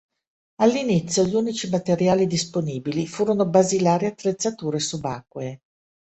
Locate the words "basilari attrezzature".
3.45-4.79